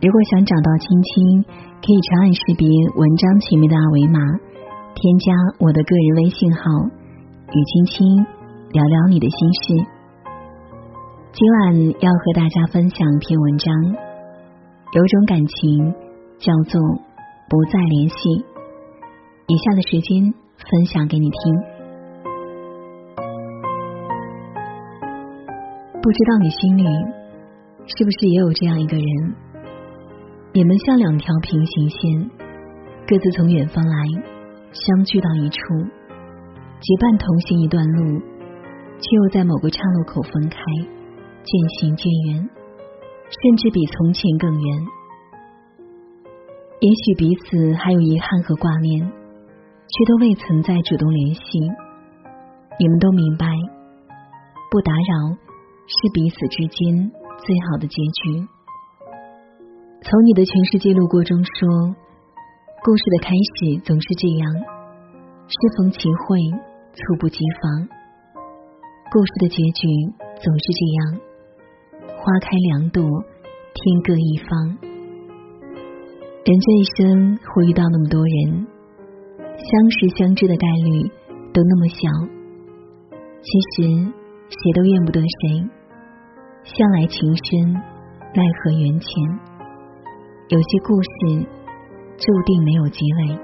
[0.00, 1.44] 如果想找到青青。
[1.80, 4.20] 可以长按识别文章前面的二维码，
[4.94, 6.60] 添加我的个人微信号，
[7.48, 8.26] 与青青
[8.70, 9.86] 聊聊你的心事。
[11.32, 13.74] 今晚要和大家分享一篇文章，
[14.92, 15.94] 有种感情
[16.38, 16.82] 叫做
[17.48, 18.44] 不再联系。
[19.46, 21.56] 以下的时间分享给你听。
[26.02, 26.84] 不知道你心里
[27.86, 29.49] 是不是也有这样一个人？
[30.52, 32.30] 你们像两条平行线，
[33.06, 34.04] 各自从远方来，
[34.72, 35.56] 相聚到一处，
[36.80, 38.18] 结伴同行一段路，
[38.98, 40.58] 却又在某个岔路口分开，
[41.44, 42.50] 渐行渐远，
[43.30, 44.86] 甚至比从前更远。
[46.80, 51.42] 也许彼此还有遗憾和挂念，却都未曾再主动联系。
[52.76, 53.46] 你们都明白，
[54.68, 55.36] 不打扰
[55.86, 58.48] 是彼此之间最好的结局。
[60.02, 61.94] 从你的全世界路过中说，
[62.82, 64.50] 故事的开始总是这样，
[65.46, 66.40] 适逢其会，
[66.94, 67.86] 猝不及防；
[69.12, 69.86] 故事的结局
[70.40, 71.20] 总是这样，
[72.16, 74.78] 花开两朵，天各一方。
[76.46, 78.66] 人这一生会遇到那么多人，
[79.36, 81.02] 相识相知的概率
[81.52, 82.08] 都那么小，
[83.42, 84.10] 其实
[84.48, 85.68] 谁都怨不得谁，
[86.64, 87.74] 向来情深，
[88.34, 89.49] 奈何缘浅。
[90.50, 91.46] 有些故事
[92.18, 93.38] 注定没有结尾。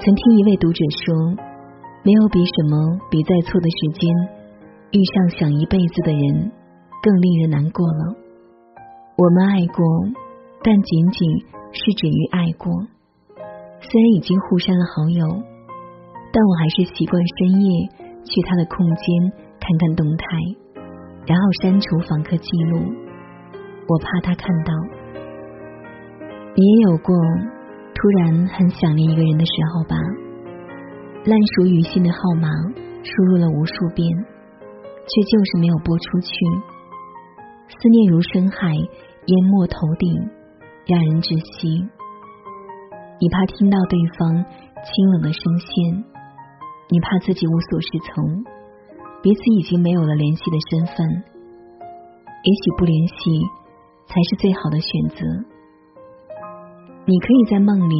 [0.00, 1.14] 曾听一位读者说，
[2.02, 4.10] 没有比什么比在错的时间
[4.90, 6.50] 遇上想一辈子的人
[7.00, 8.16] 更令人难过了。
[9.14, 9.86] 我们爱过，
[10.64, 11.38] 但仅仅
[11.70, 12.74] 是止于爱过。
[13.78, 15.24] 虽然已经互删了好友，
[16.32, 17.86] 但我还是习惯深夜
[18.24, 19.06] 去他的空间
[19.60, 20.26] 看看动态，
[21.28, 23.09] 然后删除访客记录。
[23.90, 24.72] 我怕他看到，
[26.54, 27.12] 你也有过
[27.92, 29.96] 突然很想念一个人的时候吧？
[31.24, 32.48] 烂熟于心的号码
[33.02, 36.30] 输入了无数遍，却就是没有拨出去。
[37.66, 40.06] 思念如深海，淹没头顶，
[40.86, 41.82] 让人窒息。
[43.18, 44.38] 你怕听到对方
[44.86, 46.04] 清冷的声线，
[46.90, 48.22] 你怕自己无所适从，
[49.20, 53.50] 彼此已经没有了联系的身份，也许不联系。
[54.10, 55.22] 才是最好的选择。
[57.06, 57.94] 你可以在梦里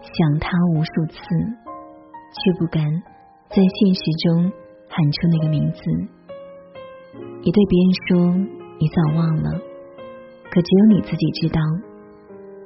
[0.00, 1.18] 想他无数次，
[2.30, 2.82] 却不敢
[3.50, 4.52] 在现实中
[4.88, 5.82] 喊出那个名字。
[7.42, 8.30] 你对别人说
[8.78, 9.50] 你早忘了，
[10.50, 11.60] 可只有你自己知道，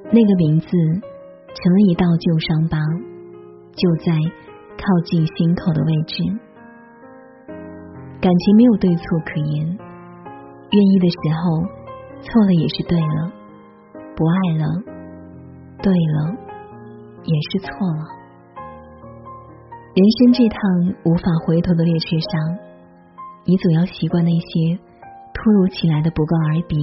[0.05, 2.77] 那个名字成了一道旧伤疤，
[3.73, 4.13] 就在
[4.77, 6.23] 靠近心口的位置。
[8.21, 11.80] 感情没有对错可言，愿意的时候。
[12.21, 13.31] 错了也是对了，
[14.15, 14.65] 不爱了，
[15.81, 16.37] 对了，
[17.23, 18.03] 也是错了。
[19.93, 20.59] 人生这趟
[21.03, 22.57] 无法回头的列车上，
[23.45, 24.79] 你总要习惯那些
[25.33, 26.77] 突如其来的不告而别。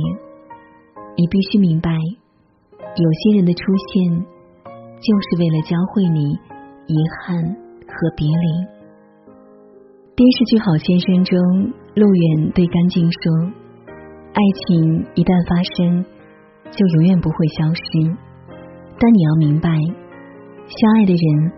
[1.16, 3.62] 你必须明白，有些人的出
[3.92, 4.26] 现，
[5.00, 6.32] 就是为了教会你
[6.86, 7.42] 遗憾
[7.86, 8.66] 和别离。
[10.14, 13.67] 电视剧《好先生》中，陆远对甘静说。
[14.32, 16.04] 爱情一旦发生，
[16.70, 17.82] 就永远不会消失。
[19.00, 19.70] 但你要明白，
[20.68, 21.52] 相爱的人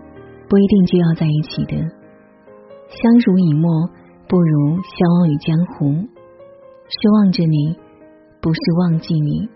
[0.49, 1.77] 不一定就要在一起的。
[2.89, 3.69] 相濡以沫
[4.27, 6.07] 不如相忘于江湖。
[6.91, 7.77] 是望着你，
[8.41, 9.47] 不是忘记你。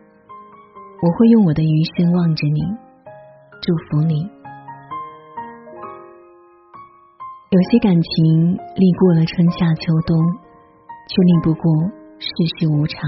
[1.01, 2.61] 我会用我的余生望着你，
[3.61, 4.15] 祝福你。
[7.51, 10.15] 有些感情历过了春夏秋冬，
[11.07, 12.04] 却历不过。
[12.17, 12.27] 世
[12.57, 13.01] 事无常，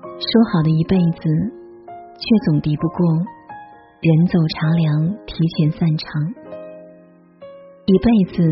[0.00, 1.22] 说好的一辈子，
[2.14, 3.04] 却总敌不过
[4.00, 6.06] 人走茶凉，提前散场。
[7.84, 8.42] 一辈子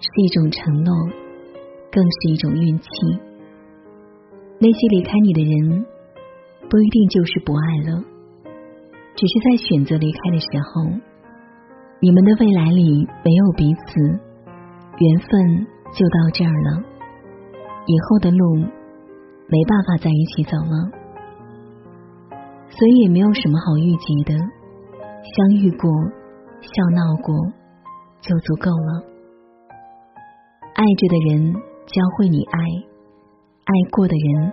[0.00, 0.94] 是一种承诺，
[1.92, 2.88] 更是一种运气。
[4.58, 5.84] 那些离开你的人，
[6.70, 8.02] 不一定就是不爱了，
[9.14, 10.90] 只是在选择离开的时候，
[12.00, 14.00] 你们的未来里没有彼此，
[14.98, 16.82] 缘分就到这儿了。
[17.84, 18.66] 以后的路。
[19.48, 20.90] 没办法在一起走了，
[22.68, 24.34] 所以也没有什么好预计的。
[24.34, 25.90] 相遇过
[26.60, 27.34] 笑闹过，
[28.20, 29.02] 就足够了。
[30.74, 31.54] 爱着的人
[31.86, 32.58] 教会你爱，
[33.64, 34.52] 爱过的人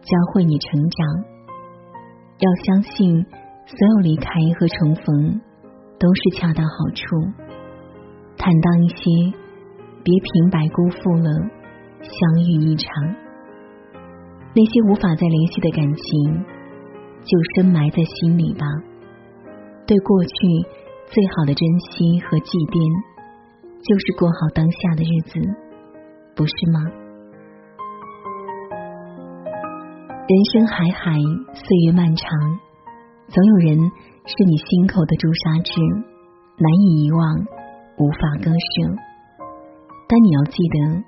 [0.00, 1.24] 教会你成长。
[2.38, 3.24] 要相信，
[3.66, 4.28] 所有离开
[4.58, 5.40] 和重逢
[5.98, 7.04] 都是恰到好处。
[8.36, 9.38] 坦荡一些，
[10.02, 11.30] 别平白辜负了
[12.00, 13.21] 相遇一场。
[14.54, 16.44] 那些无法再联系的感情，
[17.24, 18.66] 就深埋在心里吧。
[19.86, 20.34] 对过去
[21.06, 22.76] 最好的珍惜和祭奠，
[23.80, 25.40] 就是过好当下的日子，
[26.36, 26.84] 不是吗？
[30.28, 31.16] 人生海海，
[31.52, 32.28] 岁月漫长，
[33.28, 33.76] 总有人
[34.24, 35.72] 是你心口的朱砂痣，
[36.60, 37.20] 难以遗忘，
[37.98, 38.68] 无法割舍。
[40.08, 41.04] 但你要记得，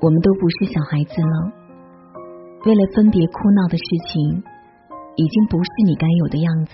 [0.00, 1.61] 我们都不是小孩子了。
[2.64, 4.42] 为了分别哭闹的事情，
[5.16, 6.72] 已经不是你该有的样子。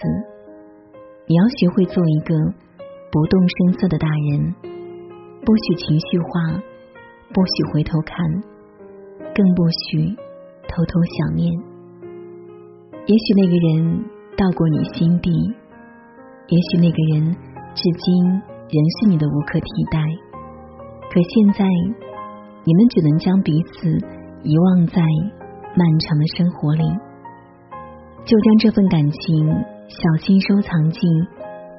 [1.26, 2.34] 你要学会做一个
[3.10, 4.54] 不动声色的大人，
[5.44, 6.60] 不许情绪化，
[7.32, 8.16] 不许回头看，
[9.34, 10.14] 更不许
[10.68, 11.50] 偷偷想念。
[13.06, 14.04] 也许那个人
[14.36, 15.30] 到过你心底，
[16.48, 17.32] 也许那个人
[17.74, 18.24] 至今
[18.68, 19.98] 仍是你的无可替代。
[21.10, 21.64] 可现在，
[22.64, 23.88] 你们只能将彼此
[24.42, 25.00] 遗忘在。
[25.78, 26.82] 漫长的生活里，
[28.24, 29.46] 就将这份感情
[29.86, 31.00] 小心收藏进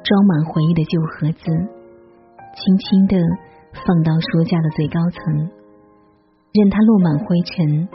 [0.01, 1.43] 装满回忆的旧盒子，
[2.55, 3.17] 轻轻的
[3.73, 5.51] 放到书架的最高层，
[6.53, 7.89] 任它落满灰尘，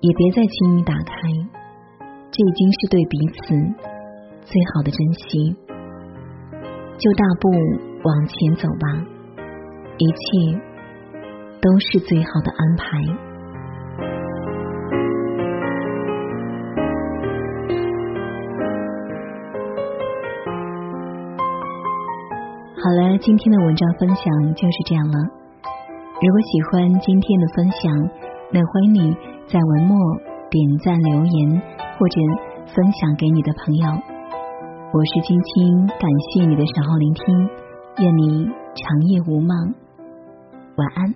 [0.00, 1.14] 也别再轻易打开。
[2.32, 3.54] 这已经是对彼此
[4.42, 5.56] 最好的珍惜。
[6.98, 7.48] 就大步
[8.02, 9.06] 往前走吧，
[9.96, 10.60] 一切
[11.62, 13.29] 都是最好的安排。
[22.82, 25.12] 好了，今天的文章分享就是这样了。
[25.12, 27.92] 如果喜欢今天的分享，
[28.50, 29.14] 那欢迎你
[29.46, 29.98] 在文末
[30.48, 31.60] 点赞留言，
[31.98, 32.20] 或者
[32.74, 33.86] 分享给你的朋友。
[34.94, 37.50] 我是青青，感谢你的守候聆听，
[37.98, 39.74] 愿你长夜无梦，
[40.76, 41.14] 晚安。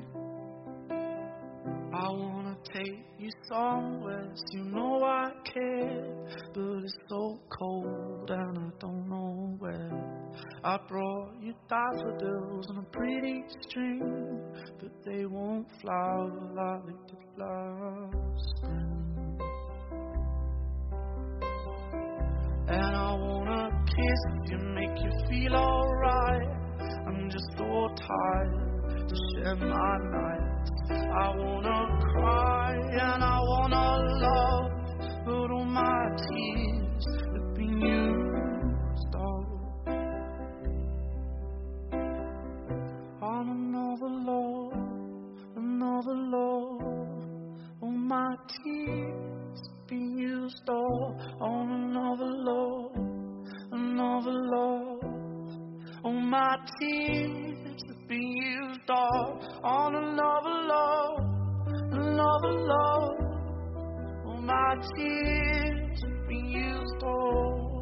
[10.67, 11.24] I brought you
[11.69, 14.41] daffodils on a pretty string,
[14.79, 19.39] but they won't flower like did last spring.
[22.69, 26.49] And I wanna kiss you, make you feel alright.
[27.07, 30.71] I'm just so tired to share my nights.
[30.91, 33.87] I wanna cry and I wanna
[34.27, 34.71] love,
[35.27, 36.34] but all my tears
[57.25, 61.19] tears be used all on another love,
[61.93, 63.13] another love.
[64.27, 67.74] All my tears be used all.